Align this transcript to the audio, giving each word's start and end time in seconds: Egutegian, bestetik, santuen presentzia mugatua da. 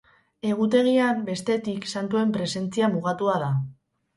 Egutegian, 0.51 1.21
bestetik, 1.27 1.85
santuen 1.99 2.33
presentzia 2.39 2.91
mugatua 2.95 3.37
da. 3.45 3.53